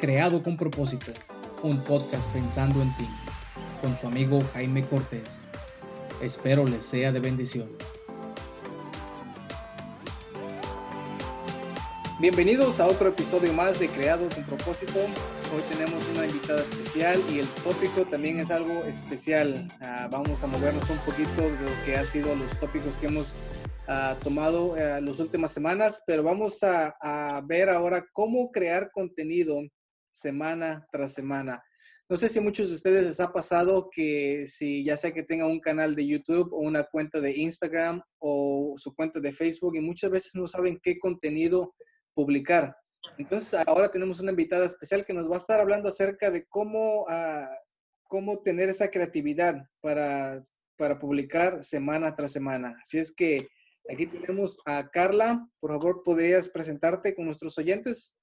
Creado 0.00 0.42
con 0.42 0.56
propósito, 0.56 1.12
un 1.62 1.78
podcast 1.84 2.32
pensando 2.32 2.80
en 2.80 2.88
ti, 2.96 3.06
con 3.82 3.94
su 3.94 4.06
amigo 4.06 4.40
Jaime 4.54 4.82
Cortés. 4.82 5.46
Espero 6.22 6.66
les 6.66 6.86
sea 6.86 7.12
de 7.12 7.20
bendición. 7.20 7.68
Bienvenidos 12.18 12.80
a 12.80 12.86
otro 12.86 13.10
episodio 13.10 13.52
más 13.52 13.78
de 13.78 13.88
Creado 13.88 14.26
con 14.30 14.42
propósito. 14.44 15.00
Hoy 15.00 15.62
tenemos 15.70 16.02
una 16.14 16.24
invitada 16.24 16.62
especial 16.62 17.20
y 17.30 17.40
el 17.40 17.46
tópico 17.62 18.06
también 18.06 18.40
es 18.40 18.50
algo 18.50 18.84
especial. 18.84 19.70
Ah, 19.82 20.08
vamos 20.10 20.42
a 20.42 20.46
movernos 20.46 20.88
un 20.88 20.98
poquito 21.00 21.42
de 21.42 21.50
lo 21.50 21.84
que 21.84 21.98
ha 21.98 22.04
sido 22.06 22.34
los 22.36 22.58
tópicos 22.58 22.96
que 22.96 23.08
hemos 23.08 23.34
ah, 23.86 24.16
tomado 24.24 24.68
uh, 24.68 25.02
las 25.02 25.20
últimas 25.20 25.52
semanas, 25.52 26.02
pero 26.06 26.22
vamos 26.22 26.62
a, 26.62 26.96
a 27.02 27.42
ver 27.42 27.68
ahora 27.68 28.06
cómo 28.14 28.50
crear 28.50 28.90
contenido 28.92 29.60
semana 30.12 30.86
tras 30.90 31.14
semana. 31.14 31.62
No 32.10 32.16
sé 32.16 32.28
si 32.28 32.40
a 32.40 32.42
muchos 32.42 32.68
de 32.68 32.74
ustedes 32.74 33.04
les 33.04 33.20
ha 33.20 33.30
pasado 33.30 33.88
que 33.88 34.44
si 34.48 34.84
ya 34.84 34.96
sea 34.96 35.12
que 35.12 35.22
tengan 35.22 35.48
un 35.48 35.60
canal 35.60 35.94
de 35.94 36.04
YouTube 36.04 36.52
o 36.52 36.58
una 36.58 36.82
cuenta 36.82 37.20
de 37.20 37.36
Instagram 37.36 38.02
o 38.18 38.74
su 38.76 38.92
cuenta 38.96 39.20
de 39.20 39.30
Facebook 39.30 39.76
y 39.76 39.80
muchas 39.80 40.10
veces 40.10 40.34
no 40.34 40.48
saben 40.48 40.80
qué 40.82 40.98
contenido 40.98 41.72
publicar. 42.12 42.74
Entonces 43.16 43.54
ahora 43.64 43.92
tenemos 43.92 44.20
una 44.20 44.32
invitada 44.32 44.66
especial 44.66 45.04
que 45.04 45.14
nos 45.14 45.30
va 45.30 45.36
a 45.36 45.38
estar 45.38 45.60
hablando 45.60 45.88
acerca 45.88 46.32
de 46.32 46.44
cómo, 46.48 47.02
uh, 47.02 47.46
cómo 48.08 48.40
tener 48.40 48.68
esa 48.68 48.90
creatividad 48.90 49.62
para, 49.80 50.40
para 50.76 50.98
publicar 50.98 51.62
semana 51.62 52.12
tras 52.12 52.32
semana. 52.32 52.76
Así 52.82 52.98
es 52.98 53.14
que 53.14 53.46
aquí 53.88 54.06
tenemos 54.06 54.58
a 54.66 54.90
Carla. 54.90 55.48
Por 55.60 55.70
favor, 55.70 56.02
¿podrías 56.04 56.48
presentarte 56.48 57.14
con 57.14 57.26
nuestros 57.26 57.56
oyentes? 57.56 58.16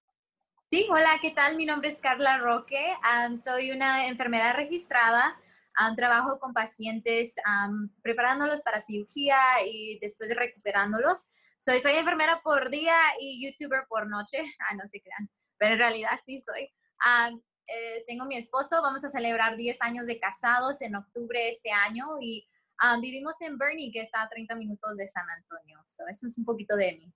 Sí, 0.69 0.85
hola, 0.91 1.17
¿qué 1.21 1.31
tal? 1.31 1.55
Mi 1.55 1.65
nombre 1.65 1.87
es 1.87 1.97
Carla 1.97 2.39
Roque. 2.39 2.93
Um, 3.01 3.37
soy 3.37 3.71
una 3.71 4.07
enfermera 4.07 4.51
registrada. 4.51 5.39
Um, 5.79 5.95
trabajo 5.95 6.39
con 6.39 6.53
pacientes 6.53 7.35
um, 7.47 7.87
preparándolos 8.01 8.61
para 8.63 8.81
cirugía 8.81 9.37
y 9.65 9.97
después 9.99 10.35
recuperándolos. 10.35 11.29
Soy, 11.57 11.79
soy 11.79 11.93
enfermera 11.93 12.41
por 12.43 12.69
día 12.69 12.97
y 13.17 13.45
youtuber 13.45 13.85
por 13.87 14.09
noche. 14.09 14.39
Ah, 14.69 14.75
no 14.75 14.85
se 14.89 15.01
crean, 15.01 15.29
pero 15.57 15.75
en 15.75 15.79
realidad 15.79 16.19
sí 16.21 16.41
soy. 16.41 16.69
Eh, 17.67 18.03
tengo 18.05 18.25
mi 18.25 18.35
esposo, 18.35 18.81
vamos 18.81 19.05
a 19.05 19.09
celebrar 19.09 19.55
10 19.55 19.81
años 19.81 20.05
de 20.05 20.19
casados 20.19 20.81
en 20.81 20.97
octubre 20.97 21.47
este 21.47 21.71
año 21.71 22.17
y 22.19 22.45
vivimos 23.01 23.39
en 23.39 23.57
Bernie, 23.57 23.91
que 23.93 24.01
está 24.01 24.21
a 24.21 24.29
30 24.29 24.53
minutos 24.55 24.97
de 24.97 25.07
San 25.07 25.29
Antonio. 25.29 25.79
eso 25.85 26.03
es 26.27 26.37
un 26.37 26.43
poquito 26.43 26.75
de 26.75 26.91
mí. 26.93 27.13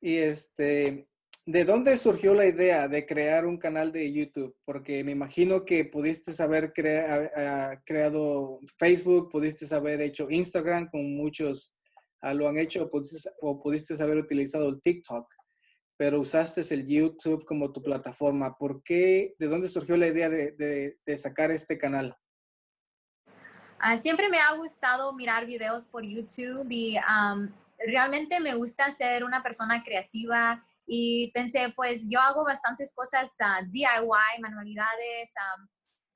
Y 0.00 0.18
este, 0.18 1.08
¿De 1.44 1.64
dónde 1.64 1.98
surgió 1.98 2.34
la 2.34 2.46
idea 2.46 2.86
de 2.86 3.04
crear 3.04 3.46
un 3.46 3.58
canal 3.58 3.90
de 3.90 4.12
YouTube? 4.12 4.56
Porque 4.64 5.02
me 5.02 5.10
imagino 5.10 5.64
que 5.64 5.84
pudiste 5.84 6.40
haber 6.40 6.72
creado 6.72 8.60
Facebook, 8.78 9.28
pudiste 9.28 9.74
haber 9.74 10.02
hecho 10.02 10.30
Instagram, 10.30 10.88
como 10.88 11.02
muchos 11.02 11.74
ah, 12.20 12.32
lo 12.32 12.48
han 12.48 12.58
hecho, 12.58 12.88
o 13.40 13.60
pudiste, 13.60 14.00
haber 14.00 14.18
utilizado 14.18 14.68
el 14.68 14.80
TikTok, 14.80 15.34
pero 15.96 16.20
usaste 16.20 16.62
el 16.72 16.86
YouTube 16.86 17.44
como 17.44 17.72
tu 17.72 17.82
plataforma. 17.82 18.56
¿Por 18.56 18.80
qué? 18.84 19.34
¿De 19.36 19.48
dónde 19.48 19.68
surgió 19.68 19.96
la 19.96 20.06
idea 20.06 20.30
de, 20.30 20.96
sacar 21.18 21.50
este 21.50 21.76
canal? 21.76 22.16
Ah, 23.80 23.96
siempre 23.96 24.28
me 24.28 24.38
ha 24.38 24.54
gustado 24.54 25.12
mirar 25.12 25.44
videos 25.46 25.88
por 25.88 26.04
YouTube 26.04 26.68
y 26.70 26.96
realmente 27.84 28.38
me 28.38 28.54
gusta 28.54 28.92
ser 28.92 29.24
una 29.24 29.42
persona 29.42 29.82
creativa 29.82 30.64
y 30.94 31.30
pensé, 31.32 31.72
pues 31.74 32.06
yo 32.06 32.20
hago 32.20 32.44
bastantes 32.44 32.92
cosas 32.94 33.34
uh, 33.40 33.64
DIY, 33.70 34.42
manualidades, 34.42 35.32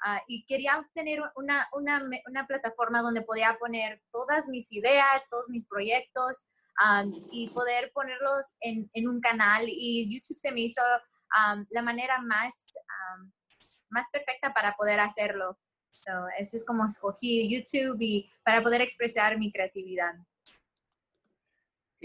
uh, 0.04 0.18
y 0.28 0.44
quería 0.44 0.86
tener 0.92 1.22
una, 1.34 1.66
una, 1.72 2.06
una, 2.28 2.46
plataforma 2.46 3.00
donde 3.00 3.22
podía 3.22 3.56
poner 3.58 4.02
todas 4.12 4.50
mis 4.50 4.70
ideas, 4.72 5.30
todos 5.30 5.48
mis 5.48 5.64
proyectos 5.64 6.48
y 7.30 7.48
poder 7.54 7.90
ponerlos 7.94 8.58
en, 8.60 8.90
en, 8.92 9.08
un 9.08 9.18
canal. 9.22 9.64
Y 9.66 10.14
YouTube 10.14 10.36
se 10.36 10.52
me 10.52 10.60
hizo 10.60 10.82
la 11.70 11.80
manera 11.80 12.20
más, 12.20 12.74
más 13.88 14.06
perfecta 14.12 14.52
para 14.52 14.74
poder 14.74 15.00
hacerlo. 15.00 15.58
So, 15.92 16.12
eso 16.38 16.58
es 16.58 16.66
como 16.66 16.86
escogí 16.86 17.48
YouTube 17.50 18.28
para 18.44 18.62
poder 18.62 18.82
expresar 18.82 19.38
mi 19.38 19.50
creatividad. 19.50 20.12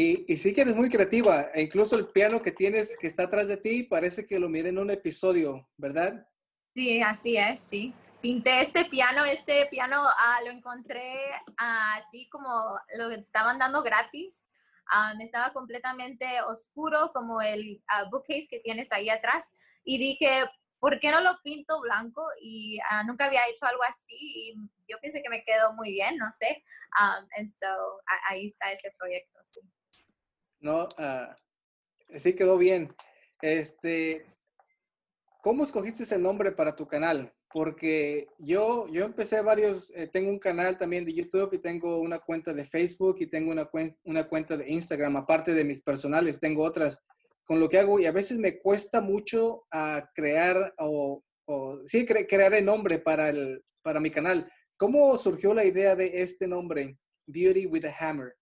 Y, 0.01 0.37
sí 0.37 0.53
que 0.53 0.61
eres 0.61 0.75
muy 0.75 0.89
creativa. 0.89 1.51
E 1.53 1.61
incluso 1.61 1.95
el 1.95 2.07
piano 2.07 2.41
que 2.41 2.51
tienes 2.51 2.97
que 2.97 3.05
está 3.05 3.23
atrás 3.23 3.47
de 3.47 3.57
ti 3.57 3.83
parece 3.83 4.25
que 4.25 4.39
lo 4.39 4.49
miré 4.49 4.69
en 4.69 4.79
un 4.79 4.89
episodio, 4.89 5.69
¿verdad? 5.77 6.27
Sí, 6.73 7.01
así 7.03 7.37
es, 7.37 7.59
sí. 7.59 7.93
Pinté 8.19 8.61
este 8.61 8.85
piano, 8.85 9.25
este 9.25 9.67
piano 9.67 9.97
ah, 9.99 10.39
lo 10.43 10.51
encontré 10.51 11.13
ah, 11.57 11.97
así 11.97 12.27
como 12.29 12.49
lo 12.97 13.11
estaban 13.11 13.59
dando 13.59 13.83
gratis. 13.83 14.45
Me 15.17 15.23
estaba 15.23 15.53
completamente 15.53 16.25
oscuro 16.47 17.11
como 17.13 17.41
el 17.41 17.81
bookcase 18.09 18.47
que 18.49 18.59
tienes 18.59 18.91
ahí 18.91 19.09
atrás. 19.09 19.53
Y 19.85 19.97
dije, 19.99 20.43
¿por 20.79 20.99
qué 20.99 21.11
no 21.11 21.21
lo 21.21 21.39
pinto 21.43 21.79
blanco? 21.79 22.27
Y 22.41 22.79
nunca 23.05 23.25
había 23.25 23.47
hecho 23.47 23.65
algo 23.65 23.83
así 23.83 24.17
y 24.19 24.55
yo 24.89 24.97
pensé 24.99 25.21
que 25.21 25.29
me 25.29 25.43
quedó 25.45 25.73
muy 25.75 25.91
bien, 25.91 26.17
no 26.17 26.29
sé. 26.33 26.63
Um, 26.99 27.47
so, 27.47 27.67
ahí 28.27 28.47
está 28.47 28.71
ese 28.71 28.91
proyecto, 28.97 29.39
sí. 29.45 29.61
No, 30.61 30.83
uh, 30.83 32.33
quedó 32.35 32.57
bien. 32.57 32.93
Este, 33.41 34.25
¿cómo 35.41 35.63
escogiste 35.63 36.03
ese 36.03 36.19
nombre 36.19 36.51
para 36.51 36.75
tu 36.75 36.87
canal? 36.87 37.33
Porque 37.51 38.27
yo, 38.37 38.87
yo 38.89 39.03
empecé 39.03 39.41
varios, 39.41 39.91
eh, 39.95 40.07
tengo 40.07 40.29
un 40.29 40.39
canal 40.39 40.77
también 40.77 41.03
de 41.03 41.13
YouTube 41.13 41.53
y 41.53 41.57
tengo 41.57 41.99
una 41.99 42.19
cuenta 42.19 42.53
de 42.53 42.63
Facebook 42.63 43.17
y 43.19 43.25
tengo 43.25 43.51
una, 43.51 44.25
cuenta 44.25 44.55
de 44.55 44.69
Instagram, 44.69 45.17
aparte 45.17 45.53
de 45.53 45.65
mis 45.65 45.81
personales, 45.81 46.39
tengo 46.39 46.63
otras 46.63 47.03
con 47.43 47.59
lo 47.59 47.67
que 47.67 47.79
hago 47.79 47.99
y 47.99 48.05
a 48.05 48.11
veces 48.11 48.37
me 48.37 48.59
cuesta 48.59 49.01
mucho 49.01 49.65
a 49.71 50.09
crear 50.13 50.73
o, 50.77 51.23
o 51.45 51.81
sí, 51.85 52.05
crear 52.05 52.53
el 52.53 52.63
nombre 52.63 52.99
para, 52.99 53.29
el, 53.29 53.65
para 53.81 53.99
mi 53.99 54.11
canal. 54.11 54.49
¿Cómo 54.77 55.17
surgió 55.17 55.53
la 55.53 55.65
idea 55.65 55.95
de 55.95 56.21
este 56.21 56.47
nombre, 56.47 56.97
Beauty 57.25 57.65
with 57.65 57.85
a 57.85 57.95
Hammer? 57.99 58.35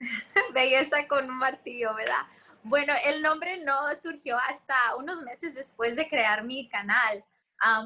Belleza 0.54 1.06
con 1.06 1.30
un 1.30 1.38
martillo, 1.38 1.94
¿verdad? 1.94 2.26
Bueno, 2.62 2.92
el 3.04 3.22
nombre 3.22 3.62
no 3.64 3.78
surgió 4.00 4.36
hasta 4.38 4.74
unos 4.96 5.22
meses 5.22 5.54
después 5.54 5.96
de 5.96 6.08
crear 6.08 6.44
mi 6.44 6.68
canal, 6.68 7.24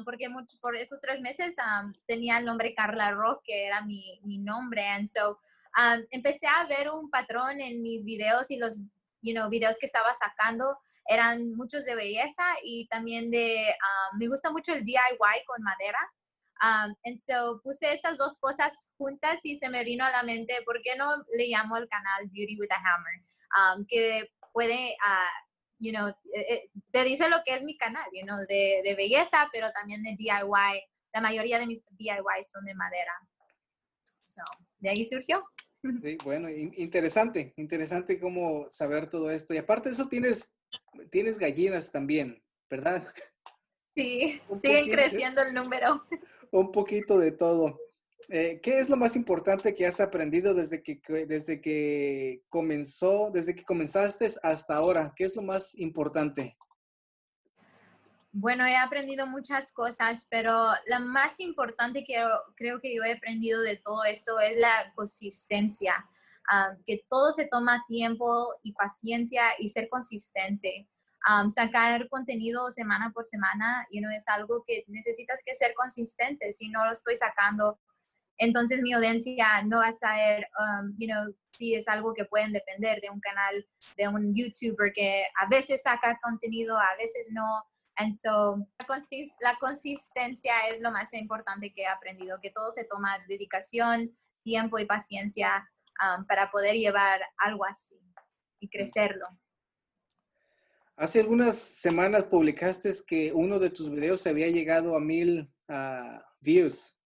porque 0.03 0.29
mucho, 0.29 0.57
por 0.59 0.75
esos 0.75 0.99
tres 0.99 1.21
meses 1.21 1.55
tenía 2.05 2.37
el 2.37 2.45
nombre 2.45 2.73
Carla 2.73 3.11
Rock, 3.11 3.43
que 3.45 3.65
era 3.65 3.81
mi, 3.81 4.19
mi 4.23 4.37
nombre. 4.37 4.85
And 4.87 5.07
so, 5.07 5.39
empecé 6.11 6.47
a 6.47 6.65
ver 6.67 6.89
un 6.89 7.09
patrón 7.09 7.61
en 7.61 7.81
mis 7.81 8.05
videos 8.05 8.51
y 8.51 8.57
los 8.57 8.81
you 9.21 9.33
know, 9.33 9.49
videos 9.49 9.77
que 9.79 9.87
estaba 9.87 10.13
sacando 10.13 10.77
eran 11.07 11.55
muchos 11.55 11.83
de 11.83 11.95
belleza 11.95 12.43
y 12.63 12.87
también 12.87 13.31
de, 13.31 13.75
me 14.17 14.27
gusta 14.27 14.51
mucho 14.51 14.73
el 14.73 14.83
DIY 14.83 15.45
con 15.47 15.63
madera. 15.63 15.99
Um, 16.61 16.95
and 17.03 17.17
so 17.17 17.59
puse 17.63 17.91
esas 17.91 18.17
dos 18.17 18.37
cosas 18.37 18.89
juntas 18.97 19.39
y 19.43 19.57
se 19.57 19.69
me 19.69 19.83
vino 19.83 20.05
a 20.05 20.11
la 20.11 20.23
mente, 20.23 20.53
¿por 20.65 20.81
qué 20.81 20.95
no 20.95 21.23
le 21.37 21.47
llamo 21.47 21.75
al 21.75 21.87
canal 21.89 22.27
Beauty 22.31 22.57
with 22.59 22.71
a 22.71 22.77
Hammer? 22.77 23.21
Um, 23.57 23.85
que 23.85 24.31
puede, 24.53 24.95
uh, 25.03 25.45
you 25.79 25.91
know, 25.91 26.07
eh, 26.33 26.45
eh, 26.49 26.69
te 26.91 27.03
dice 27.03 27.29
lo 27.29 27.37
que 27.45 27.55
es 27.55 27.63
mi 27.63 27.77
canal, 27.77 28.05
you 28.13 28.25
know, 28.25 28.39
de, 28.47 28.81
de, 28.83 28.95
belleza, 28.95 29.49
pero 29.51 29.71
también 29.71 30.01
de 30.01 30.15
DIY. 30.17 30.81
La 31.13 31.21
mayoría 31.21 31.59
de 31.59 31.67
mis 31.67 31.83
DIY 31.91 32.43
son 32.49 32.65
de 32.65 32.73
madera. 32.73 33.13
So, 34.23 34.41
de 34.79 34.89
ahí 34.89 35.05
surgió. 35.05 35.43
Sí, 36.01 36.17
bueno, 36.23 36.49
interesante, 36.49 37.53
interesante 37.57 38.19
cómo 38.19 38.65
saber 38.71 39.07
todo 39.07 39.29
esto. 39.29 39.53
Y 39.53 39.57
aparte 39.57 39.89
de 39.89 39.93
eso, 39.93 40.07
tienes, 40.07 40.51
tienes 41.11 41.37
gallinas 41.37 41.91
también, 41.91 42.43
¿verdad? 42.67 43.07
Sí, 43.95 44.41
siguen 44.55 44.89
creciendo 44.89 45.41
el 45.41 45.53
número. 45.53 46.05
un 46.59 46.71
poquito 46.71 47.17
de 47.19 47.31
todo. 47.31 47.79
Eh, 48.29 48.57
¿Qué 48.63 48.79
es 48.79 48.89
lo 48.89 48.95
más 48.95 49.15
importante 49.15 49.75
que 49.75 49.85
has 49.85 49.99
aprendido 49.99 50.53
desde 50.53 50.81
que, 50.81 50.99
desde 51.27 51.61
que 51.61 52.43
comenzó, 52.49 53.29
desde 53.31 53.53
que 53.53 53.63
comenzaste 53.63 54.31
hasta 54.41 54.75
ahora? 54.75 55.13
¿Qué 55.15 55.25
es 55.25 55.35
lo 55.35 55.41
más 55.41 55.75
importante? 55.75 56.57
Bueno, 58.31 58.65
he 58.65 58.75
aprendido 58.75 59.27
muchas 59.27 59.71
cosas, 59.71 60.27
pero 60.29 60.51
la 60.87 60.99
más 60.99 61.39
importante 61.39 62.03
que 62.03 62.15
creo 62.55 62.81
que 62.81 62.95
yo 62.95 63.03
he 63.03 63.13
aprendido 63.13 63.61
de 63.61 63.77
todo 63.77 64.03
esto 64.03 64.39
es 64.39 64.57
la 64.57 64.91
consistencia, 64.95 65.93
ah, 66.49 66.75
que 66.85 67.05
todo 67.07 67.31
se 67.31 67.47
toma 67.47 67.85
tiempo 67.87 68.55
y 68.63 68.73
paciencia 68.73 69.43
y 69.59 69.69
ser 69.69 69.87
consistente 69.89 70.89
sacar 71.49 72.07
contenido 72.09 72.71
semana 72.71 73.11
por 73.13 73.25
semana, 73.25 73.87
you 73.91 74.01
know, 74.01 74.11
es 74.11 74.27
algo 74.27 74.63
que 74.65 74.83
necesitas 74.87 75.41
que 75.45 75.55
ser 75.55 75.73
consistente. 75.73 76.51
Si 76.51 76.69
no 76.69 76.85
lo 76.85 76.91
estoy 76.91 77.15
sacando 77.15 77.79
entonces 78.37 78.81
mi 78.81 78.93
audiencia 78.93 79.63
no 79.63 79.79
va 79.79 79.87
a 79.87 79.91
saber, 79.91 80.47
um, 80.59 80.93
you 80.97 81.07
know, 81.07 81.33
si 81.53 81.75
es 81.75 81.87
algo 81.87 82.13
que 82.13 82.25
pueden 82.25 82.51
depender 82.51 82.99
de 83.01 83.09
un 83.09 83.19
canal, 83.19 83.65
de 83.97 84.07
un 84.07 84.33
YouTuber 84.35 84.91
que 84.93 85.25
a 85.39 85.47
veces 85.47 85.83
saca 85.83 86.19
contenido, 86.21 86.77
a 86.77 86.95
veces 86.97 87.29
no. 87.31 87.63
And 87.97 88.11
so, 88.11 88.57
la, 89.39 89.55
consistencia 89.57 90.53
es 90.69 90.81
lo 90.81 90.91
más 90.91 91.13
importante 91.13 91.73
que 91.73 91.83
he 91.83 91.87
aprendido, 91.87 92.39
que 92.41 92.51
todo 92.51 92.71
se 92.71 92.83
toma 92.83 93.19
dedicación, 93.29 94.17
tiempo 94.43 94.79
y 94.79 94.85
paciencia 94.85 95.65
um, 96.01 96.25
para 96.25 96.51
poder 96.51 96.75
llevar 96.75 97.21
algo 97.37 97.63
así 97.63 97.97
y 98.59 98.67
crecerlo. 98.67 99.27
Hace 100.97 101.19
algunas 101.19 101.57
semanas 101.57 102.23
publicaste 102.23 102.89
que 103.05 103.33
uno 103.33 103.59
de 103.59 103.69
tus 103.69 103.91
videos 103.91 104.25
había 104.27 104.47
llegado 104.47 104.95
a 104.95 105.01
mil 105.01 105.51
uh, 105.67 106.21
views. 106.39 106.97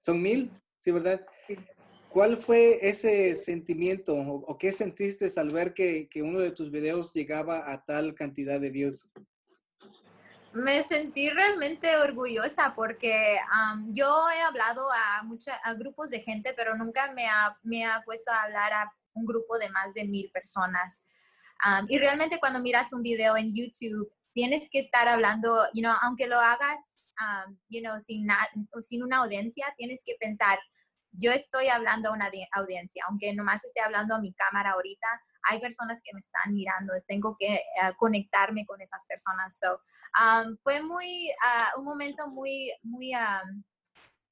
¿Son 0.00 0.20
mil? 0.20 0.50
¿Sí, 0.78 0.90
verdad? 0.90 1.24
¿Cuál 2.08 2.38
fue 2.38 2.78
ese 2.82 3.36
sentimiento 3.36 4.16
o, 4.16 4.58
qué 4.58 4.72
sentiste 4.72 5.30
al 5.36 5.50
ver 5.50 5.74
que, 5.74 6.08
que, 6.08 6.22
uno 6.22 6.40
de 6.40 6.50
tus 6.50 6.72
videos 6.72 7.12
llegaba 7.12 7.70
a 7.70 7.84
tal 7.84 8.14
cantidad 8.14 8.58
de 8.58 8.70
views? 8.70 9.08
Me 10.52 10.82
sentí 10.82 11.28
realmente 11.28 11.94
orgullosa 11.98 12.72
porque 12.74 13.38
yo 13.88 14.28
he 14.30 14.40
hablado 14.40 14.88
a, 14.90 15.22
muchos 15.22 15.54
a 15.62 15.74
grupos 15.74 16.10
de 16.10 16.20
gente, 16.20 16.52
pero 16.56 16.74
nunca 16.74 17.12
me 17.12 17.28
ha, 17.28 17.56
me 17.62 17.84
ha 17.84 18.02
puesto 18.04 18.32
a 18.32 18.42
hablar 18.42 18.72
a 18.72 18.92
un 19.12 19.24
grupo 19.24 19.58
de 19.58 19.68
más 19.68 19.94
de 19.94 20.04
mil 20.04 20.30
personas. 20.32 21.04
Y 21.88 21.98
realmente 21.98 22.38
cuando 22.38 22.60
miras 22.60 22.92
un 22.92 23.02
video 23.02 23.36
en 23.36 23.54
YouTube, 23.54 24.12
tienes 24.32 24.68
que 24.70 24.78
estar 24.78 25.08
hablando, 25.08 25.66
you 25.72 25.82
know, 25.82 25.94
aunque 26.02 26.26
lo 26.26 26.38
hagas, 26.38 26.82
you 27.68 27.80
know, 27.80 27.98
sin, 28.00 28.26
sin 28.80 29.02
una 29.02 29.18
audiencia, 29.18 29.66
tienes 29.76 30.02
que 30.04 30.14
pensar, 30.20 30.58
yo 31.12 31.32
estoy 31.32 31.68
hablando 31.68 32.10
a 32.10 32.12
una 32.12 32.30
audiencia, 32.52 33.04
aunque 33.08 33.32
nomás 33.34 33.64
esté 33.64 33.80
hablando 33.80 34.14
a 34.14 34.20
mi 34.20 34.32
cámara 34.34 34.72
ahorita, 34.72 35.06
hay 35.48 35.60
personas 35.60 36.00
que 36.02 36.12
me 36.12 36.20
están 36.20 36.52
mirando, 36.52 36.92
tengo 37.06 37.36
que 37.38 37.54
eh, 37.54 37.62
conectarme 37.98 38.66
con 38.66 38.80
esas 38.80 39.06
personas. 39.06 39.58
So, 39.58 39.80
um, 40.20 40.56
fue 40.62 40.82
muy, 40.82 41.30
uh, 41.30 41.80
un 41.80 41.84
momento 41.84 42.28
muy, 42.28 42.72
muy, 42.82 43.14
um, 43.14 43.62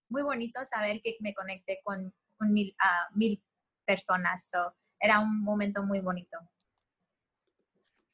muy 0.08 0.22
bonito 0.22 0.64
saber 0.64 1.00
que 1.02 1.16
me 1.20 1.34
conecté 1.34 1.80
con, 1.84 2.12
mil, 2.40 2.74
uh, 2.80 3.16
mil, 3.16 3.42
personas. 3.86 4.48
So, 4.50 4.74
era 4.98 5.20
un 5.20 5.42
momento 5.42 5.82
muy 5.82 6.00
bonito. 6.00 6.38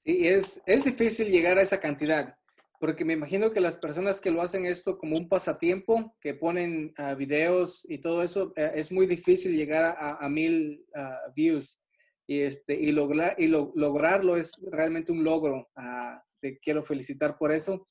Sí, 0.05 0.27
es, 0.27 0.63
es 0.67 0.85
difícil 0.85 1.29
llegar 1.29 1.59
a 1.59 1.63
esa 1.63 1.81
cantidad. 1.81 2.35
Porque 2.81 3.05
me 3.05 3.13
imagino 3.13 3.51
que 3.51 3.61
las 3.61 3.77
personas 3.77 4.23
que 4.23 4.31
lo 4.31 4.41
hacen 4.41 4.65
esto 4.65 4.97
como 4.97 5.17
un 5.17 5.29
pasatiempo, 5.29 6.17
que 6.19 6.33
ponen 6.33 6.95
uh, 6.99 7.15
videos 7.15 7.85
y 7.87 7.99
todo 7.99 8.23
eso, 8.23 8.55
eh, 8.57 8.73
es 8.75 8.91
muy 8.91 9.07
difícil 9.07 9.55
llegar 9.55 9.97
a, 10.01 10.27
mil 10.31 10.83
ah, 10.95 11.21
views. 11.37 11.79
Y, 12.27 12.41
este, 12.41 12.75
y, 12.75 12.93
lograr, 12.93 13.35
y 13.39 13.49
lograrlo 13.49 14.37
es 14.37 14.53
realmente 14.71 15.13
un 15.13 15.23
logro. 15.25 15.69
Ah, 15.77 16.23
te 16.41 16.59
quiero 16.59 16.83
felicitar 16.83 17.37
por 17.37 17.53
eso. 17.53 17.87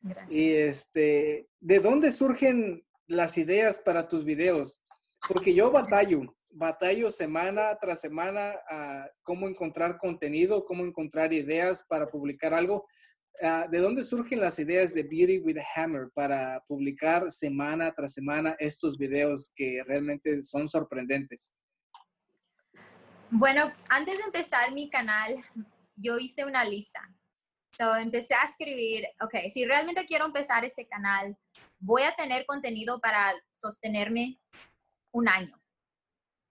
Gracias. 0.00 0.32
Y 0.32 0.52
este, 0.54 1.48
¿de 1.60 1.78
dónde 1.78 2.10
surgen 2.10 2.84
las 3.06 3.38
ideas 3.38 3.78
para 3.78 4.08
tus 4.08 4.24
videos? 4.24 4.82
Porque 5.28 5.54
yo 5.54 5.70
batallo, 5.70 6.22
batallo 6.56 7.10
semana 7.10 7.76
tras 7.80 8.00
semana 8.00 8.54
a 8.68 9.08
cómo 9.22 9.48
encontrar 9.48 9.98
contenido, 9.98 10.64
cómo 10.64 10.84
encontrar 10.84 11.32
ideas 11.32 11.84
para 11.88 12.06
publicar 12.08 12.54
algo 12.54 12.86
Ah, 13.42 13.66
¿de 13.70 13.78
dónde 13.80 14.02
surgen 14.02 14.40
las 14.40 14.58
ideas 14.58 14.94
de 14.94 15.02
Beauty 15.02 15.40
with 15.40 15.58
a 15.58 15.64
Hammer 15.74 16.10
para 16.14 16.62
publicar 16.66 17.30
semana 17.30 17.92
tras 17.92 18.14
semana 18.14 18.56
estos 18.58 18.96
videos 18.96 19.52
que 19.54 19.82
realmente 19.86 20.42
son 20.42 20.68
sorprendentes? 20.70 21.52
Bueno, 23.30 23.70
antes 23.90 24.16
de 24.16 24.24
empezar 24.24 24.72
mi 24.72 24.88
canal, 24.88 25.44
yo 25.96 26.18
hice 26.18 26.46
una 26.46 26.64
lista. 26.64 27.00
So, 27.76 27.94
empecé 27.96 28.34
a 28.34 28.44
escribir, 28.44 29.04
ok, 29.20 29.50
si 29.52 29.66
realmente 29.66 30.06
quiero 30.06 30.24
empezar 30.24 30.64
este 30.64 30.88
canal, 30.88 31.36
voy 31.78 32.02
a 32.02 32.14
tener 32.14 32.46
contenido 32.46 33.00
para 33.00 33.34
sostenerme 33.50 34.40
un 35.12 35.28
año. 35.28 35.60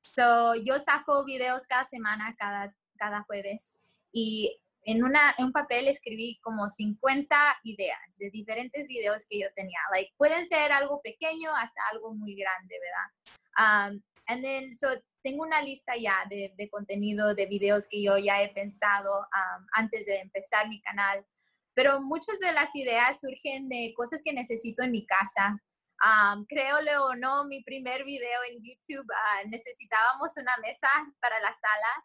So, 0.06 0.56
yo 0.56 0.80
saco 0.80 1.26
videos 1.26 1.68
cada 1.68 1.84
semana, 1.84 2.36
cada, 2.38 2.74
cada 2.98 3.24
jueves, 3.24 3.76
y 4.12 4.58
en, 4.84 5.04
una, 5.04 5.36
en 5.38 5.46
un 5.46 5.52
papel 5.52 5.88
escribí 5.88 6.40
como 6.42 6.70
50 6.70 7.60
ideas 7.64 8.18
de 8.18 8.30
diferentes 8.30 8.88
videos 8.88 9.26
que 9.30 9.40
yo 9.40 9.48
tenía. 9.56 9.80
Like, 9.92 10.14
pueden 10.18 10.48
ser 10.48 10.72
algo 10.72 11.02
pequeño 11.02 11.54
hasta 11.56 11.82
algo 11.92 12.14
muy 12.14 12.36
grande, 12.36 12.76
¿verdad? 12.80 13.92
Um, 13.92 14.04
and 14.28 14.44
then, 14.44 14.76
so, 14.76 14.88
tengo 15.24 15.44
una 15.44 15.62
lista 15.62 15.98
ya 15.98 16.24
de, 16.30 16.54
de, 16.56 16.70
contenido, 16.70 17.34
de 17.34 17.48
videos 17.48 17.88
que 17.90 18.04
yo 18.04 18.18
ya 18.18 18.44
he 18.44 18.50
pensado 18.50 19.20
um, 19.20 19.66
antes 19.74 20.06
de 20.06 20.18
empezar 20.18 20.70
mi 20.70 20.80
canal. 20.82 21.26
Pero 21.74 22.00
muchas 22.00 22.40
de 22.40 22.54
las 22.54 22.76
ideas 22.76 23.20
surgen 23.20 23.68
de 23.68 23.92
cosas 23.98 24.22
que 24.24 24.34
necesito 24.34 24.84
en 24.84 24.92
mi 24.92 25.06
casa. 25.06 25.60
Um, 26.04 26.46
créole 26.46 26.98
o 26.98 27.16
no, 27.16 27.46
mi 27.46 27.64
primer 27.64 28.04
video 28.04 28.44
en 28.50 28.62
YouTube 28.64 29.06
uh, 29.10 29.50
necesitábamos 29.50 30.36
una 30.36 30.58
mesa 30.58 30.90
para 31.22 31.40
la 31.40 31.54
sala 31.54 32.04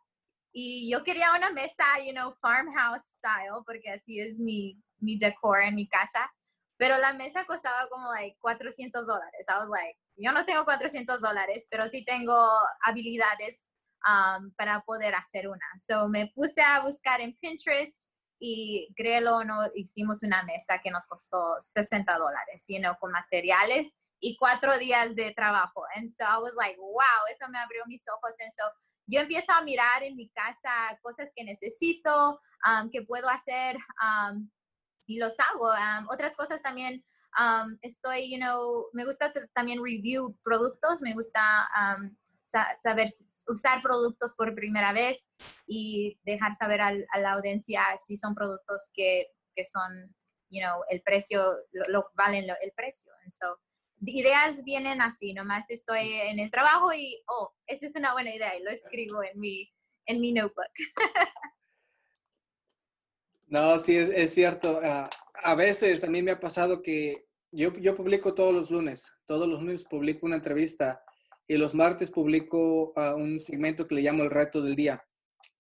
y 0.53 0.91
yo 0.91 1.03
quería 1.05 1.33
una 1.37 1.51
mesa, 1.51 1.85
you 2.05 2.13
know, 2.13 2.35
farmhouse 2.41 3.05
style, 3.17 3.63
porque 3.67 3.91
así 3.91 4.21
es 4.21 4.39
mi, 4.39 4.81
mi 4.99 5.17
decor 5.17 5.63
en 5.63 5.75
mi 5.75 5.89
casa. 5.89 6.31
Pero 6.77 6.97
la 6.99 7.13
mesa 7.13 7.45
costaba 7.45 7.89
como 7.89 8.11
like 8.13 8.37
400 8.41 9.07
dólares. 9.07 9.47
I 9.49 9.59
was 9.59 9.69
like, 9.71 9.99
yo 10.17 10.33
no 10.33 10.45
tengo 10.45 10.65
400 10.65 11.21
dólares, 11.21 11.67
pero 11.71 11.87
sí 11.87 12.05
tengo 12.05 12.35
habilidades 12.83 13.71
um, 14.07 14.53
para 14.57 14.81
poder 14.81 15.15
hacer 15.15 15.49
una. 15.49 15.67
So 15.79 16.09
me 16.09 16.29
puse 16.35 16.63
a 16.63 16.81
buscar 16.81 17.21
en 17.21 17.37
Pinterest 17.37 18.10
y 18.43 18.89
créelo 18.97 19.45
no, 19.45 19.61
hicimos 19.75 20.23
una 20.23 20.43
mesa 20.45 20.81
que 20.83 20.91
nos 20.91 21.07
costó 21.07 21.57
60 21.59 22.17
dólares, 22.17 22.65
you 22.69 22.79
know, 22.79 22.97
con 22.99 23.13
materiales 23.13 23.95
y 24.19 24.37
cuatro 24.39 24.79
días 24.79 25.15
de 25.15 25.33
trabajo. 25.33 25.85
And 25.95 26.09
so 26.09 26.25
I 26.25 26.39
was 26.41 26.55
like, 26.57 26.79
wow, 26.79 27.27
eso 27.31 27.49
me 27.51 27.59
abrió 27.59 27.85
mis 27.87 28.03
ojos. 28.09 28.35
And 28.41 28.51
so 28.51 28.65
yo 29.07 29.21
empiezo 29.21 29.53
a 29.53 29.63
mirar 29.63 30.03
en 30.03 30.17
mi 30.17 30.31
casa 30.31 30.71
cosas 31.03 31.31
que 31.37 31.45
necesito, 31.45 32.41
que 32.91 33.03
puedo 33.03 33.29
hacer 33.29 33.77
y 35.07 35.19
los 35.19 35.35
hago. 35.39 35.71
otras 36.11 36.35
cosas 36.37 36.63
también, 36.63 37.05
estoy, 37.83 38.31
you 38.31 38.39
know, 38.39 38.87
me 38.93 39.05
gusta 39.05 39.33
también 39.53 39.85
review 39.85 40.37
productos, 40.43 41.03
me 41.03 41.13
gusta 41.13 41.69
saber 42.51 43.09
usar 43.49 43.83
productos 43.83 44.35
por 44.35 44.55
primera 44.55 44.93
vez 44.93 45.31
y 45.67 46.19
dejar 46.25 46.55
saber 46.55 46.81
a 46.81 47.19
la 47.19 47.33
audiencia 47.33 47.83
si 48.05 48.17
son 48.17 48.35
productos 48.35 48.91
que, 48.95 49.29
que 49.55 49.65
son, 49.65 50.15
you 50.51 50.61
know, 50.61 50.83
el 50.89 51.03
precio, 51.03 51.43
lo, 51.89 52.11
valen 52.15 52.45
el 52.61 52.73
precio. 52.73 53.13
And 53.23 53.33
so, 53.33 53.61
ideas 54.07 54.63
vienen 54.65 55.01
así, 55.01 55.33
nomás 55.33 55.71
estoy 55.71 56.13
en 56.13 56.39
el 56.39 56.51
trabajo 56.51 56.93
y, 56.93 57.23
oh, 57.27 57.55
esta 57.67 57.87
es 57.87 57.97
una 57.97 58.13
buena 58.13 58.35
idea 58.35 58.57
y 58.57 58.63
lo 58.63 58.71
escribo 58.71 59.23
en 59.23 59.39
mi, 59.39 59.71
en 60.07 60.21
mi 60.21 60.33
notebook. 60.33 60.71
no, 63.49 63.79
sí, 63.79 63.97
es, 63.97 64.35
cierto. 64.35 64.81
Ah, 64.83 65.11
a 65.35 65.55
veces 65.55 66.05
a 66.05 66.09
mí 66.09 66.23
me 66.23 66.33
ha 66.33 66.41
pasado 66.41 66.83
que 66.83 67.27
yo, 67.53 67.73
yo 67.75 67.97
publico 67.97 68.35
todos 68.35 68.55
los 68.55 68.71
lunes, 68.71 69.13
todos 69.27 69.49
los 69.49 69.61
lunes 69.61 69.85
publico 69.85 70.27
una 70.27 70.37
entrevista 70.37 71.03
y 71.51 71.57
los 71.57 71.75
martes 71.75 72.11
publico 72.11 72.93
ah, 72.97 73.15
un 73.15 73.41
segmento 73.41 73.87
que 73.87 73.95
le 73.95 74.03
llamo 74.03 74.23
el 74.23 74.31
reto 74.31 74.63
del 74.63 74.77
día. 74.77 75.03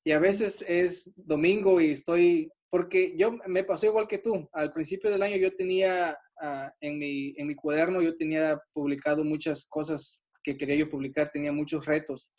Y 0.04 0.12
a 0.12 0.18
veces 0.18 0.64
es 0.66 1.12
domingo 1.16 1.80
y 1.80 1.90
estoy, 1.90 2.50
porque 2.70 3.14
yo 3.16 3.32
me 3.46 3.64
pasó 3.64 3.86
igual 3.86 4.06
que 4.06 4.18
tú. 4.18 4.48
Al 4.52 4.72
principio 4.72 5.10
del 5.10 5.22
año 5.22 5.36
yo 5.36 5.54
tenía 5.54 6.16
Ah, 6.42 6.72
en, 6.80 6.98
mi, 6.98 7.34
en 7.36 7.46
mi 7.46 7.54
cuaderno 7.54 8.00
yo 8.00 8.16
tenía 8.16 8.58
publicado 8.72 9.22
muchas 9.24 9.66
cosas 9.66 10.24
que 10.42 10.56
quería 10.56 10.74
yo 10.74 10.88
publicar, 10.88 11.28
tenía 11.28 11.52
muchos 11.52 11.84
retos, 11.84 12.32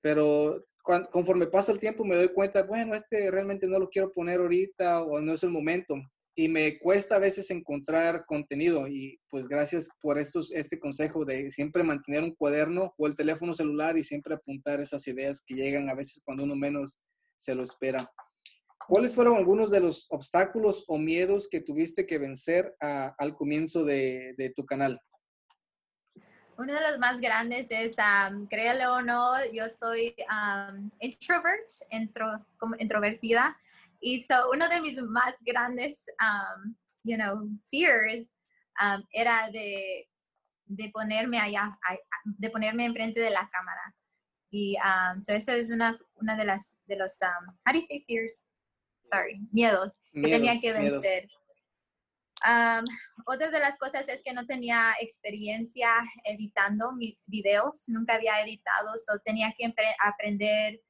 pero 0.00 0.64
conforme 1.10 1.48
pasa 1.48 1.72
el 1.72 1.80
tiempo 1.80 2.04
me 2.04 2.14
doy 2.14 2.28
cuenta, 2.28 2.62
bueno, 2.62 2.94
este 2.94 3.28
realmente 3.32 3.66
no 3.66 3.80
lo 3.80 3.88
quiero 3.88 4.12
poner 4.12 4.38
ahorita 4.38 5.02
o 5.02 5.20
no 5.20 5.32
es 5.32 5.42
el 5.42 5.50
momento. 5.50 5.96
Y 6.38 6.48
me 6.48 6.78
cuesta 6.78 7.16
a 7.16 7.18
veces 7.18 7.50
encontrar 7.50 8.26
contenido 8.26 8.86
y 8.86 9.18
pues 9.30 9.48
gracias 9.48 9.88
por 10.02 10.18
estos, 10.18 10.52
este 10.52 10.78
consejo 10.78 11.24
de 11.24 11.50
siempre 11.50 11.82
mantener 11.82 12.22
un 12.22 12.34
cuaderno 12.34 12.94
o 12.98 13.06
el 13.06 13.14
teléfono 13.14 13.54
celular 13.54 13.96
y 13.96 14.04
siempre 14.04 14.34
apuntar 14.34 14.78
esas 14.80 15.08
ideas 15.08 15.42
que 15.44 15.54
llegan 15.54 15.88
a 15.88 15.94
veces 15.94 16.20
cuando 16.22 16.44
uno 16.44 16.54
menos 16.54 16.98
se 17.38 17.54
lo 17.54 17.62
espera. 17.62 18.12
¿Cuáles 18.86 19.16
fueron 19.16 19.36
algunos 19.36 19.70
de 19.70 19.80
los 19.80 20.06
obstáculos 20.10 20.84
o 20.86 20.96
miedos 20.96 21.48
que 21.50 21.60
tuviste 21.60 22.06
que 22.06 22.18
vencer 22.18 22.76
al 22.80 23.34
comienzo 23.34 23.84
de, 23.84 24.52
tu 24.54 24.64
canal? 24.64 25.00
Uno 26.56 26.72
de 26.72 26.80
los 26.80 26.98
más 26.98 27.20
grandes 27.20 27.70
es, 27.70 27.96
um, 27.98 28.46
créalo 28.46 28.94
o 28.94 29.02
no, 29.02 29.32
yo 29.52 29.68
soy 29.68 30.14
um, 30.30 30.90
introvert, 31.00 31.68
intro, 31.90 32.46
como 32.58 32.76
introvertida. 32.78 33.56
Y 34.06 34.18
so, 34.18 34.50
uno 34.52 34.68
de 34.68 34.80
mis 34.80 34.96
más 35.02 35.42
grandes, 35.42 36.06
um, 36.20 36.76
you 37.02 37.16
know, 37.16 37.48
fears 37.68 38.36
era 39.12 39.50
de 39.50 40.06
de 40.66 40.90
ponerme 40.90 41.38
allá, 41.38 41.78
de 42.24 42.50
ponerme 42.50 42.84
enfrente 42.84 43.20
de 43.20 43.30
la 43.30 43.48
cámara. 43.50 43.94
Y 44.50 44.76
um, 44.76 45.18
eso 45.26 45.52
es 45.52 45.70
una, 45.70 45.98
una 46.16 46.36
de 46.36 46.44
las, 46.44 46.80
de 46.86 46.96
los, 46.96 47.12
um, 47.22 47.46
how 47.64 47.72
do 47.72 47.78
you 47.78 47.86
say 47.86 48.04
fears? 48.06 48.44
Sorry, 49.04 49.40
miedos, 49.52 49.98
que 50.12 50.22
tenía 50.22 50.60
que 50.60 50.72
vencer. 50.72 51.28
Um, 52.44 52.84
otra 53.26 53.50
de 53.50 53.60
las 53.60 53.78
cosas 53.78 54.08
es 54.08 54.22
que 54.22 54.32
no 54.32 54.46
tenía 54.46 54.94
experiencia 55.00 55.88
editando 56.24 56.92
mis 56.92 57.22
videos, 57.26 57.84
nunca 57.88 58.14
había 58.14 58.40
editado, 58.40 58.88
so 59.04 59.18
tenía 59.24 59.54
que 59.56 59.72
aprender 60.02 60.80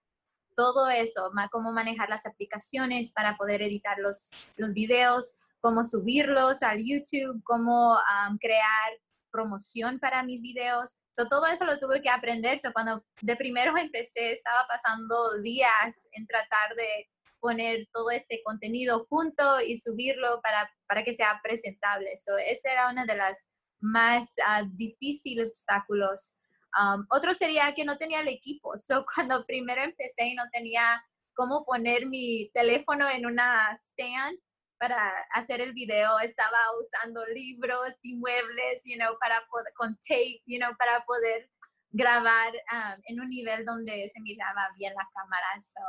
todo 0.57 0.89
eso, 0.89 1.31
cómo 1.53 1.73
manejar 1.73 2.09
las 2.09 2.27
aplicaciones 2.27 3.13
para 3.13 3.37
poder 3.37 3.63
editar 3.63 3.99
los, 3.99 4.33
los 4.57 4.73
videos, 4.73 5.37
cómo 5.61 5.85
subirlos 5.85 6.63
al 6.63 6.79
YouTube, 6.85 7.43
cómo 7.45 7.97
crear 8.41 8.93
promoción 9.31 9.99
para 9.99 10.23
mis 10.23 10.41
videos. 10.41 10.97
todo 11.15 11.47
eso 11.47 11.65
lo 11.67 11.79
tuve 11.79 12.01
que 12.01 12.09
aprender. 12.09 12.59
cuando 12.73 13.05
de 13.21 13.37
primero 13.37 13.77
empecé, 13.77 14.33
estaba 14.33 14.67
pasando 14.67 15.41
días 15.43 16.09
en 16.13 16.27
tratar 16.27 16.75
de 16.75 17.09
poner 17.39 17.87
todo 17.93 18.11
este 18.11 18.41
contenido 18.45 19.07
junto 19.11 19.61
y 19.61 19.79
subirlo 19.79 20.41
para, 20.43 20.71
para 20.89 21.05
que 21.05 21.13
sea 21.13 21.39
presentable. 21.43 22.17
So, 22.17 22.37
ese 22.39 22.71
era 22.71 22.91
uno 22.91 23.05
de 23.05 23.15
las 23.15 23.49
más 23.81 24.35
uh, 24.39 24.67
difíciles 24.73 25.51
obstáculos. 25.51 26.39
Um, 26.79 27.07
otro 27.11 27.33
sería 27.33 27.75
que 27.75 27.85
no 27.85 27.97
tenía 27.97 28.21
el 28.21 28.29
equipo. 28.29 28.77
So, 28.77 29.05
cuando 29.15 29.45
primero 29.47 29.83
empecé 29.83 30.29
y 30.29 30.35
no 30.35 30.45
tenía 30.53 31.03
cómo 31.35 31.65
poner 31.65 32.07
mi 32.07 32.51
teléfono 32.55 33.09
en 33.09 33.27
una 33.27 33.73
stand 33.75 34.39
para 34.79 35.11
hacer 35.33 35.61
el 35.61 35.73
video, 35.73 36.19
estaba 36.21 36.59
usando 36.81 37.25
libros 37.27 37.95
y 38.03 38.17
muebles, 38.17 38.83
you 38.85 38.97
know, 38.97 39.17
para 39.19 39.43
poder, 39.51 39.73
con 39.75 39.97
tape, 40.07 40.43
you 40.47 40.59
know, 40.59 40.77
para 40.79 41.03
poder 41.05 41.51
grabar 41.91 42.53
um, 42.73 43.01
en 43.07 43.21
un 43.21 43.29
nivel 43.31 43.65
donde 43.65 44.09
se 44.09 44.21
miraba 44.21 44.69
bien 44.77 44.93
la 44.95 45.09
cámara. 45.15 45.47
So, 45.63 45.81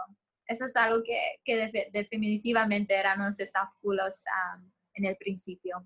eso 0.47 0.65
es 0.65 0.75
algo 0.77 1.03
que, 1.03 1.19
que 1.43 1.89
definitivamente 1.91 2.95
eran 2.95 3.19
unos 3.19 3.39
obstáculos 3.39 4.23
um, 4.55 4.71
en 4.93 5.05
el 5.05 5.17
principio. 5.17 5.85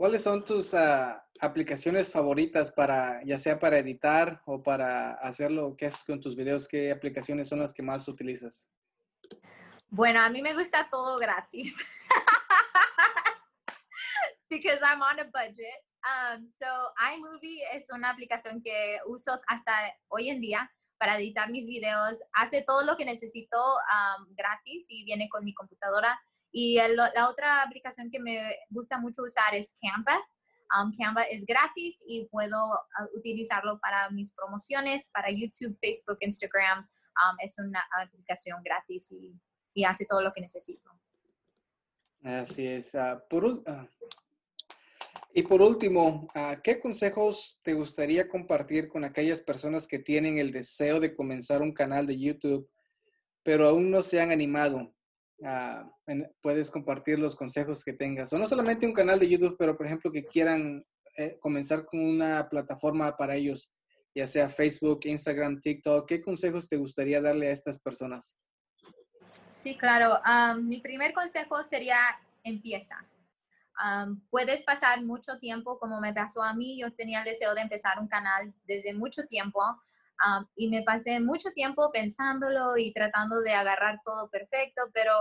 ¿Cuáles 0.00 0.22
son 0.22 0.46
tus 0.46 0.72
ah, 0.72 1.28
aplicaciones 1.42 2.10
favoritas 2.10 2.72
para, 2.72 3.22
ya 3.22 3.36
sea 3.36 3.58
para 3.58 3.76
editar 3.76 4.40
o 4.46 4.62
para 4.62 5.12
hacer 5.12 5.50
lo 5.50 5.76
que 5.76 5.84
haces 5.84 6.04
con 6.04 6.18
tus 6.18 6.34
videos? 6.34 6.66
¿Qué 6.66 6.90
aplicaciones 6.90 7.50
son 7.50 7.58
las 7.58 7.74
que 7.74 7.82
más 7.82 8.08
utilizas? 8.08 8.70
Bueno, 9.90 10.22
a 10.22 10.30
mí 10.30 10.40
me 10.40 10.54
gusta 10.54 10.88
todo 10.90 11.18
gratis. 11.18 11.76
Because 14.48 14.80
I'm 14.82 15.02
on 15.02 15.20
a 15.20 15.24
budget. 15.24 15.84
Um, 16.02 16.50
so, 16.58 16.94
iMovie 17.14 17.62
es 17.74 17.90
una 17.90 18.08
aplicación 18.08 18.62
que 18.62 19.00
uso 19.06 19.38
hasta 19.48 19.72
hoy 20.08 20.30
en 20.30 20.40
día 20.40 20.72
para 20.96 21.18
editar 21.18 21.50
mis 21.50 21.66
videos. 21.66 22.16
Hace 22.32 22.62
todo 22.62 22.86
lo 22.86 22.96
que 22.96 23.04
necesito 23.04 23.58
gratis 24.30 24.86
y 24.88 25.04
viene 25.04 25.28
con 25.28 25.44
mi 25.44 25.52
computadora. 25.52 26.18
Y 26.52 26.78
la 27.14 27.28
otra 27.28 27.62
aplicación 27.62 28.10
que 28.10 28.18
me 28.18 28.56
gusta 28.70 28.98
mucho 28.98 29.22
usar 29.22 29.54
es 29.54 29.74
Canva. 29.80 30.20
Canva 30.98 31.22
es 31.24 31.44
gratis 31.44 32.02
y 32.06 32.26
puedo 32.26 32.56
ah, 32.56 33.08
utilizarlo 33.14 33.80
para 33.80 34.10
mis 34.10 34.32
promociones, 34.32 35.10
para 35.12 35.28
YouTube, 35.30 35.76
Facebook, 35.80 36.18
Instagram. 36.20 36.88
es 37.42 37.56
una 37.58 37.84
aplicación 38.00 38.62
gratis 38.62 39.10
y, 39.12 39.34
y, 39.74 39.84
hace 39.84 40.06
todo 40.06 40.22
lo 40.22 40.32
que 40.32 40.40
necesito. 40.40 40.90
Así 42.22 42.66
es. 42.66 42.92
Por, 43.28 43.62
ah, 43.66 43.88
y 45.32 45.42
por 45.42 45.62
último, 45.62 46.28
ah, 46.34 46.60
¿qué 46.62 46.80
consejos 46.80 47.60
te 47.62 47.72
gustaría 47.72 48.28
compartir 48.28 48.88
con 48.88 49.04
aquellas 49.04 49.40
personas 49.40 49.86
que 49.86 50.00
tienen 50.00 50.38
el 50.38 50.50
deseo 50.50 50.98
de 50.98 51.14
comenzar 51.14 51.62
un 51.62 51.72
canal 51.72 52.06
de 52.06 52.18
YouTube, 52.18 52.68
pero 53.44 53.68
aún 53.68 53.90
no 53.90 54.02
se 54.02 54.20
han 54.20 54.32
animado? 54.32 54.92
Ah, 55.44 55.90
puedes 56.42 56.70
compartir 56.70 57.18
los 57.18 57.36
consejos 57.36 57.82
que 57.82 57.92
tengas. 57.92 58.32
O 58.32 58.38
no 58.38 58.46
solamente 58.46 58.86
un 58.86 58.92
canal 58.92 59.18
de 59.18 59.28
YouTube, 59.28 59.56
pero 59.58 59.76
por 59.76 59.86
ejemplo 59.86 60.12
que 60.12 60.24
quieran 60.24 60.84
eh, 61.16 61.38
comenzar 61.40 61.86
con 61.86 62.00
una 62.00 62.48
plataforma 62.48 63.16
para 63.16 63.36
ellos, 63.36 63.70
ya 64.14 64.26
sea 64.26 64.48
Facebook, 64.48 65.00
Instagram, 65.04 65.60
TikTok. 65.60 66.06
¿Qué 66.06 66.20
consejos 66.20 66.68
te 66.68 66.76
gustaría 66.76 67.20
darle 67.20 67.48
a 67.48 67.52
estas 67.52 67.80
personas? 67.80 68.36
Sí, 69.48 69.76
claro. 69.76 70.18
Ah, 70.24 70.56
mi 70.60 70.80
primer 70.80 71.12
consejo 71.14 71.62
sería 71.62 71.96
empieza 72.42 73.06
puedes 74.30 74.62
pasar 74.64 75.02
mucho 75.02 75.38
tiempo, 75.38 75.78
como 75.78 76.00
me 76.00 76.12
pasó 76.12 76.42
a 76.42 76.54
mí, 76.54 76.78
yo 76.78 76.92
tenía 76.92 77.20
el 77.20 77.24
deseo 77.24 77.54
de 77.54 77.62
empezar 77.62 77.98
un 77.98 78.08
canal 78.08 78.52
desde 78.66 78.94
mucho 78.94 79.24
tiempo 79.26 79.62
y 80.54 80.68
me 80.68 80.82
pasé 80.82 81.20
mucho 81.20 81.50
tiempo 81.52 81.90
pensándolo 81.92 82.76
y 82.76 82.92
tratando 82.92 83.40
de 83.40 83.52
agarrar 83.52 84.00
todo 84.04 84.28
perfecto, 84.30 84.82
pero 84.92 85.12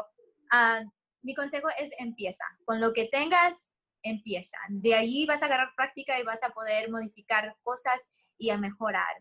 mi 1.22 1.36
consejo 1.36 1.68
es 1.77 1.91
empieza. 2.00 2.46
Con 2.65 2.79
lo 2.79 2.94
que 2.94 3.06
tengas, 3.06 3.74
empieza. 4.03 4.58
De 4.70 4.96
allí 4.96 5.25
vas 5.25 5.41
a 5.44 5.46
agarrar 5.46 5.74
práctica 5.75 6.20
y 6.20 6.24
vas 6.24 6.44
a 6.44 6.50
poder 6.50 6.89
modificar 6.89 7.56
cosas 7.63 8.10
y 8.38 8.50
a 8.50 8.58
mejorar. 8.58 9.15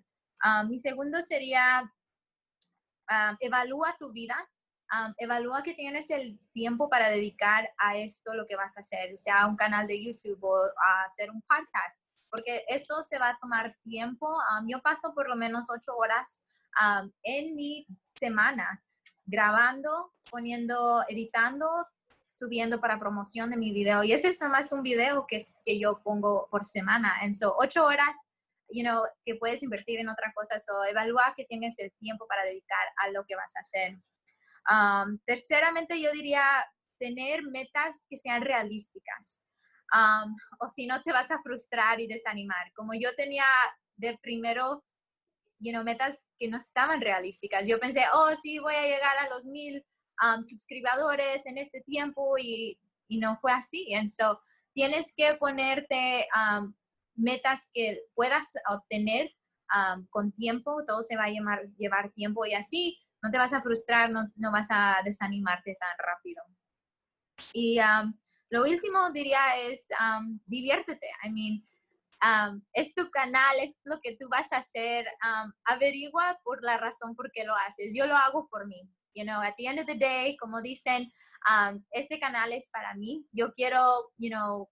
mi 0.69 0.79
segundo 0.79 1.21
sería, 1.23 1.93
evalúa 3.41 3.97
tu 3.99 4.13
vida 4.13 4.37
evalúa 5.19 5.63
que 5.63 5.75
tienes 5.75 6.11
el 6.11 6.39
tiempo 6.53 6.89
para 6.89 7.11
dedicar 7.11 7.71
a 7.79 7.97
esto 7.97 8.35
lo 8.35 8.47
que 8.47 8.57
vas 8.57 8.77
a 8.77 8.81
hacer, 8.81 9.17
sea 9.19 9.47
un 9.47 9.57
canal 9.57 9.87
de 9.87 10.03
YouTube 10.03 10.43
o 10.43 10.73
hacer 11.05 11.31
un 11.31 11.43
podcast, 11.43 12.03
porque 12.31 12.65
esto 12.69 13.03
se 13.03 13.19
va 13.19 13.31
a 13.31 13.39
tomar 13.39 13.77
tiempo. 13.83 14.39
yo 14.67 14.81
paso 14.81 15.13
por 15.15 15.29
lo 15.29 15.37
menos 15.37 15.67
ocho 15.71 15.97
horas 15.97 16.43
en 17.23 17.55
mi 17.55 17.87
semana 18.19 18.83
grabando, 19.27 20.13
poniendo, 20.31 21.05
editando, 21.09 21.67
subiendo 22.29 22.81
para 22.81 22.99
promoción 22.99 23.51
de 23.51 23.57
mi 23.57 23.73
video. 23.73 24.05
Y 24.05 24.13
ese 24.13 24.29
es 24.29 24.41
nomás 24.41 24.73
un 24.73 24.83
video 24.83 25.27
que, 25.27 25.45
que 25.65 25.79
yo 25.79 26.01
pongo 26.03 26.49
por 26.51 26.65
semana. 26.65 27.19
En 27.23 27.35
so, 27.35 27.55
ocho 27.59 27.85
horas, 27.85 28.17
you 28.71 28.83
know, 28.83 29.03
que 29.25 29.35
puedes 29.35 29.63
invertir 29.63 30.01
en 30.01 30.09
otra 30.09 30.33
cosa. 30.35 30.59
So, 30.61 30.85
evalúa 30.85 31.35
que 31.37 31.45
tienes 31.45 31.79
el 31.79 31.93
tiempo 31.99 32.27
para 32.27 32.45
dedicar 32.45 32.87
a 32.97 33.11
lo 33.11 33.25
que 33.25 33.37
vas 33.37 33.55
a 33.57 33.61
hacer 33.61 33.99
terceramente, 35.25 36.01
yo 36.01 36.11
diría 36.13 36.43
tener 36.99 37.43
metas 37.43 38.01
que 38.09 38.17
sean 38.17 38.43
realísticas. 38.43 39.45
O 40.61 40.69
si 40.69 40.87
no, 40.87 41.03
te 41.03 41.13
vas 41.13 41.31
a 41.31 41.41
frustrar 41.43 42.01
y 42.01 42.07
desanimar. 42.07 42.73
Como 42.75 42.93
yo 42.95 43.15
tenía 43.15 43.45
de 43.97 44.19
primero, 44.19 44.85
you 45.59 45.73
know, 45.73 45.85
metas 45.85 46.27
que 46.39 46.49
no 46.49 46.57
estaban 46.57 47.01
realísticas. 47.01 47.67
Yo 47.67 47.79
pensé, 47.79 48.05
oh, 48.13 48.31
sí, 48.41 48.59
voy 48.59 48.75
a 48.75 48.83
llegar 48.83 49.17
a 49.19 49.29
los 49.29 49.45
mil 49.45 49.85
suscriptores 50.43 51.47
en 51.47 51.59
este 51.59 51.81
tiempo 51.83 52.37
y, 52.39 52.79
y, 53.09 53.19
no 53.19 53.39
fue 53.41 53.53
así. 53.53 53.95
And 53.95 54.09
so, 54.09 54.41
tienes 54.73 55.13
que 55.17 55.35
ponerte 55.35 56.29
metas 57.15 57.69
que 57.73 58.03
puedas 58.15 58.53
obtener 58.69 59.33
con 60.11 60.33
tiempo. 60.33 60.85
Todo 60.85 61.03
se 61.03 61.17
va 61.17 61.25
a 61.25 61.31
llevar, 61.31 61.69
llevar 61.77 62.13
tiempo 62.13 62.47
y 62.47 62.55
así 62.55 62.99
no 63.23 63.31
te 63.31 63.39
vas 63.39 63.53
a 63.53 63.63
frustrar, 63.63 64.11
no, 64.11 64.31
no 64.37 64.53
vas 64.53 64.69
a 64.71 65.01
desanimarte 65.05 65.77
tan 65.81 65.97
rápido. 65.99 66.43
Y 67.53 67.79
um, 67.81 68.17
lo 68.51 68.63
último 68.63 69.11
diría 69.13 69.57
es 69.63 69.89
um, 70.01 70.39
diviértete. 70.47 71.09
I 71.25 71.31
mean, 71.31 71.65
um, 72.23 72.63
es 72.73 72.95
tu 72.95 73.11
canal, 73.11 73.59
es 73.61 73.77
lo 73.85 74.01
que 74.01 74.17
tú 74.17 74.29
vas 74.31 74.53
a 74.53 74.59
hacer. 74.59 75.07
averigua 75.65 76.41
por 76.45 76.63
la 76.63 76.79
razón 76.79 77.15
por 77.15 77.31
qué 77.33 77.45
lo 77.45 77.55
haces. 77.55 77.93
Yo 77.95 78.07
lo 78.07 78.17
hago 78.17 78.49
por 78.49 78.67
mí. 78.67 78.89
You 79.15 79.25
know, 79.25 79.43
at 79.43 79.55
the 79.57 79.67
end 79.67 79.81
of 79.81 79.87
the 79.87 79.97
day, 79.97 80.37
como 80.37 80.61
dicen, 80.63 81.11
este 81.91 82.21
canal 82.21 82.53
es 82.53 82.69
para 82.69 82.95
mí. 82.95 83.27
Yo 83.33 83.53
quiero, 83.55 84.13
you 84.17 84.31
know, 84.31 84.69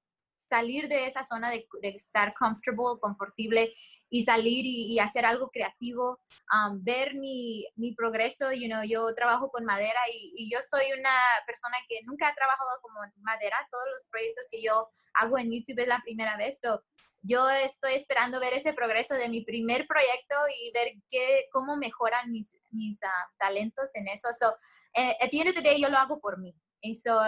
salir 0.49 0.89
de 0.89 1.07
esa 1.07 1.25
zona 1.25 1.51
de, 1.51 1.67
estar 1.83 2.35
comfortable, 2.35 3.01
confortable 3.01 3.73
y 4.09 4.23
salir 4.23 4.65
y, 4.65 4.99
hacer 4.99 5.27
algo 5.27 5.51
creativo, 5.51 6.21
um, 6.53 6.83
ver 6.83 7.15
mi, 7.15 7.67
progreso, 7.97 8.53
you 8.53 8.69
know, 8.69 8.83
yo 8.85 9.15
trabajo 9.15 9.51
con 9.51 9.65
madera 9.65 10.01
y, 10.13 10.51
yo 10.51 10.59
soy 10.69 10.93
una 10.99 11.17
persona 11.47 11.77
que 11.89 12.01
nunca 12.05 12.29
ha 12.29 12.35
trabajado 12.35 12.81
con 12.83 12.93
madera, 13.23 13.57
todos 13.71 13.85
los 13.93 14.05
proyectos 14.07 14.47
que 14.51 14.63
yo 14.63 14.89
hago 15.15 15.39
en 15.39 15.51
YouTube 15.51 15.81
es 15.81 15.89
la 15.89 16.01
primera 16.03 16.37
vez, 16.37 16.61
so, 16.61 16.83
yo 17.23 17.49
estoy 17.51 17.95
esperando 17.95 18.39
ver 18.39 18.53
ese 18.53 18.73
progreso 18.73 19.15
de 19.15 19.29
mi 19.29 19.41
primer 19.45 19.89
proyecto 19.89 20.37
y 20.61 20.71
ver 20.73 20.93
qué, 21.09 21.47
cómo 21.51 21.77
mejoran 21.77 22.31
mis, 22.31 22.57
mis 22.71 23.03
ah, 23.03 23.31
talentos 23.37 23.93
en 23.95 24.07
eso. 24.07 24.29
So, 24.39 24.55
eh, 24.95 25.17
at 25.21 25.31
the 25.31 25.41
end 25.41 25.49
of 25.49 25.55
the 25.57 25.63
day, 25.63 25.81
yo 25.81 25.89
lo 25.89 25.99
hago 25.99 26.21
por 26.21 26.39
mí. 26.39 26.55
Y 26.83 26.95
so, 26.95 27.19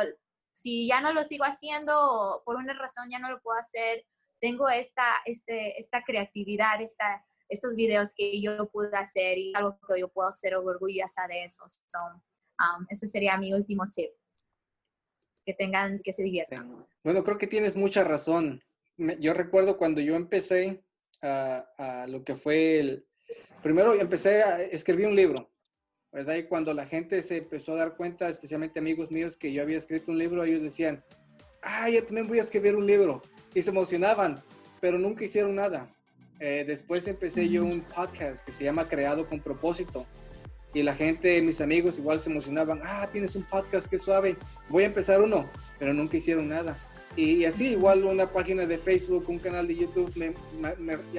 si 0.60 0.88
ya 0.88 1.00
no 1.00 1.12
lo 1.12 1.22
sigo 1.22 1.44
haciendo 1.44 2.42
por 2.44 2.56
una 2.56 2.74
razón 2.74 3.08
ya 3.10 3.18
no 3.18 3.30
lo 3.30 3.40
puedo 3.40 3.58
hacer, 3.58 4.04
tengo 4.40 4.68
esta, 4.68 5.14
este, 5.24 5.78
esta 5.78 6.02
creatividad, 6.02 6.80
esta, 6.80 7.24
estos 7.48 7.76
videos 7.76 8.12
que 8.14 8.40
yo 8.40 8.68
pude 8.70 8.96
hacer 8.96 9.38
y 9.38 9.52
algo 9.54 9.78
que 9.86 10.00
yo 10.00 10.08
puedo 10.08 10.30
ser 10.32 10.56
orgullosa 10.56 11.26
de 11.28 11.44
eso. 11.44 11.64
Um, 12.58 12.86
ese 12.88 13.06
sería 13.06 13.38
mi 13.38 13.52
último 13.52 13.88
tip. 13.88 14.10
Que 15.44 15.54
tengan, 15.54 16.00
que 16.02 16.12
se 16.12 16.22
diviertan. 16.22 16.86
Bueno, 17.04 17.22
creo 17.22 17.38
que 17.38 17.46
tienes 17.46 17.76
mucha 17.76 18.04
razón. 18.04 18.62
yo 18.96 19.32
recuerdo 19.34 19.78
cuando 19.78 20.00
yo 20.00 20.16
empecé 20.16 20.84
a, 21.22 22.06
lo 22.08 22.24
que 22.24 22.36
fue 22.36 22.80
el... 22.80 23.06
Primero 23.62 23.94
empecé 23.94 24.42
a 24.42 24.60
escribir 24.62 25.06
un 25.06 25.16
libro, 25.16 25.50
¿verdad? 26.18 26.34
Y 26.34 26.42
cuando 26.42 26.74
la 26.74 26.84
gente 26.84 27.22
se 27.22 27.36
empezó 27.36 27.74
a 27.74 27.76
dar 27.76 27.96
cuenta, 27.96 28.28
especialmente 28.28 28.80
amigos 28.80 29.12
míos, 29.12 29.36
que 29.36 29.52
yo 29.52 29.62
había 29.62 29.78
escrito 29.78 30.10
un 30.10 30.18
libro, 30.18 30.42
ellos 30.42 30.62
decían, 30.62 31.04
ah, 31.62 31.88
yo 31.88 32.04
también 32.04 32.26
voy 32.26 32.40
a 32.40 32.42
escribir 32.42 32.74
un 32.74 32.88
libro. 32.88 33.22
Y 33.54 33.62
se 33.62 33.70
emocionaban, 33.70 34.42
pero 34.80 34.98
nunca 34.98 35.24
hicieron 35.24 35.54
nada. 35.54 35.88
Eh, 36.40 36.64
después 36.66 37.06
empecé 37.06 37.48
yo 37.48 37.64
un 37.64 37.82
podcast 37.82 38.44
que 38.44 38.50
se 38.50 38.64
llama 38.64 38.88
Creado 38.88 39.28
con 39.28 39.38
propósito. 39.38 40.06
Y 40.74 40.82
la 40.82 40.96
gente, 40.96 41.40
mis 41.40 41.60
amigos, 41.60 42.00
igual 42.00 42.18
se 42.18 42.30
emocionaban. 42.30 42.80
Ah, 42.82 43.08
tienes 43.12 43.36
un 43.36 43.44
podcast, 43.44 43.88
qué 43.88 43.96
suave. 43.96 44.36
Voy 44.70 44.82
a 44.82 44.86
empezar 44.86 45.22
uno, 45.22 45.48
pero 45.78 45.94
nunca 45.94 46.16
hicieron 46.16 46.48
nada. 46.48 46.76
Y, 47.16 47.44
así, 47.44 47.70
igual 47.70 48.04
una 48.04 48.30
página 48.30 48.64
de 48.64 48.78
Facebook, 48.78 49.24
un 49.28 49.38
canal 49.38 49.66
de 49.66 49.74
YouTube, 49.74 50.12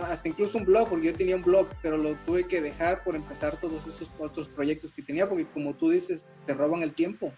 hasta 0.01 0.29
incluso 0.29 0.57
un 0.57 0.65
blog, 0.65 0.87
porque 0.87 1.07
yo 1.07 1.13
tenía 1.13 1.35
un 1.35 1.41
blog, 1.41 1.67
pero 1.81 1.97
lo 1.97 2.15
tuve 2.25 2.45
que 2.47 2.61
dejar 2.61 3.03
por 3.03 3.15
empezar 3.15 3.57
todos 3.59 3.85
esos 3.85 4.09
otros 4.17 4.47
proyectos 4.47 4.93
que 4.93 5.01
tenía, 5.01 5.27
porque 5.27 5.45
como 5.45 5.73
tú 5.73 5.89
dices, 5.89 6.29
te 6.45 6.53
roban 6.53 6.83
el 6.83 6.93
tiempo. 6.93 7.33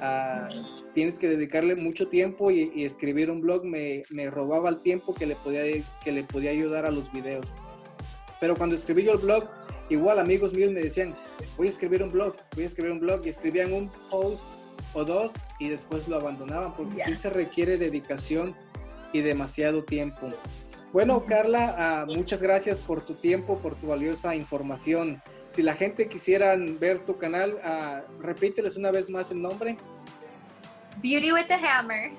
Ah, 0.00 0.48
tienes 0.92 1.18
que 1.18 1.28
dedicarle 1.28 1.74
mucho 1.74 2.08
tiempo 2.08 2.50
y, 2.50 2.84
escribir 2.84 3.30
un 3.30 3.40
blog 3.40 3.64
me, 3.64 4.02
me, 4.10 4.28
robaba 4.30 4.68
el 4.68 4.80
tiempo 4.80 5.14
que 5.14 5.24
le, 5.24 5.34
podía, 5.36 5.62
que 6.04 6.12
le 6.12 6.24
podía 6.24 6.50
ayudar 6.50 6.84
a 6.84 6.90
los 6.90 7.10
videos. 7.12 7.54
Pero 8.40 8.56
cuando 8.56 8.74
escribí 8.74 9.04
yo 9.04 9.12
el 9.12 9.18
blog, 9.18 9.48
igual 9.88 10.18
amigos 10.18 10.52
míos 10.52 10.72
me 10.72 10.82
decían, 10.82 11.14
voy 11.56 11.68
a 11.68 11.70
escribir 11.70 12.02
un 12.02 12.10
blog, 12.10 12.34
voy 12.54 12.64
a 12.64 12.66
escribir 12.66 12.92
un 12.92 13.00
blog 13.00 13.24
y 13.24 13.28
escribían 13.30 13.72
un 13.72 13.90
post 14.10 14.44
o 14.94 15.04
dos 15.04 15.32
y 15.58 15.68
después 15.68 16.08
lo 16.08 16.16
abandonaban 16.16 16.74
porque 16.74 17.02
sí 17.04 17.14
se 17.14 17.30
requiere 17.30 17.78
dedicación 17.78 18.54
y 19.12 19.20
demasiado 19.20 19.84
tiempo. 19.84 20.32
Bueno, 20.92 21.20
Carla, 21.24 21.74
ah, 21.78 22.06
muchas 22.06 22.42
gracias 22.42 22.78
por 22.78 23.04
tu 23.04 23.14
tiempo, 23.14 23.58
por 23.58 23.74
tu 23.74 23.86
valiosa 23.86 24.34
información. 24.36 25.22
Si 25.48 25.62
la 25.62 25.74
gente 25.74 26.08
quisiera 26.08 26.56
ver 26.56 27.00
tu 27.00 27.18
canal, 27.18 27.60
uh, 27.64 28.22
repíteles 28.22 28.76
una 28.76 28.90
vez 28.90 29.08
más 29.08 29.30
el 29.30 29.40
nombre. 29.40 29.76
Beauty 31.02 31.32
with 31.32 31.46
the 31.48 31.54
Hammer. 31.54 32.12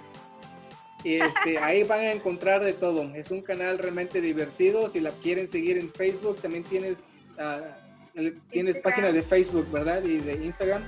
Y 1.03 1.15
este, 1.15 1.57
ahí 1.63 1.83
van 1.83 1.99
a 1.99 2.11
encontrar 2.11 2.63
de 2.63 2.73
todo. 2.73 3.13
Es 3.15 3.31
un 3.31 3.41
canal 3.41 3.77
realmente 3.79 4.21
divertido. 4.21 4.87
Si 4.89 4.99
la 4.99 5.11
quieren 5.11 5.47
seguir 5.47 5.77
en 5.77 5.91
Facebook, 5.91 6.41
también 6.41 6.63
tienes, 6.63 7.21
uh, 7.37 8.29
tienes 8.51 8.79
página 8.79 9.11
de 9.11 9.21
Facebook, 9.21 9.69
¿verdad? 9.71 10.03
Y 10.03 10.17
de 10.17 10.33
Instagram 10.45 10.83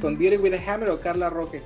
con 0.00 0.18
Beauty 0.18 0.36
with 0.36 0.54
a 0.54 0.74
Hammer 0.74 0.90
o 0.90 1.00
Carla 1.00 1.30
Roque? 1.30 1.62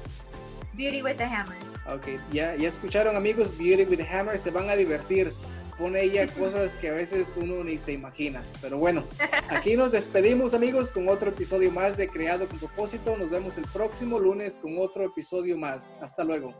Beauty 0.75 1.03
with 1.03 1.21
a 1.21 1.27
Hammer. 1.27 1.57
Ok, 1.87 2.21
ya, 2.33 2.55
ya 2.57 2.69
escucharon 2.69 3.17
amigos, 3.17 3.57
Beauty 3.59 3.85
with 3.85 4.01
a 4.01 4.21
Hammer, 4.21 4.39
se 4.39 4.51
van 4.51 4.69
a 4.69 4.77
divertir. 4.77 5.33
Pone 5.79 6.03
ella 6.03 6.27
cosas 6.39 6.77
que 6.77 6.89
a 6.89 6.93
veces 6.93 7.37
uno 7.41 7.65
ni 7.65 7.79
se 7.79 7.93
imagina. 7.93 8.43
Pero 8.61 8.79
bueno, 8.79 9.05
aquí 9.49 9.77
nos 9.77 9.93
despedimos 9.93 10.55
amigos 10.55 10.93
con 10.93 11.09
otro 11.09 11.31
episodio 11.31 11.71
más 11.71 11.97
de 11.97 12.09
Creado 12.09 12.49
con 12.49 12.59
propósito. 12.59 13.17
Nos 13.17 13.31
vemos 13.31 13.57
el 13.59 13.65
próximo 13.65 14.19
lunes 14.19 14.59
con 14.59 14.79
otro 14.79 15.05
episodio 15.05 15.57
más. 15.57 15.99
Hasta 16.01 16.25
luego. 16.25 16.55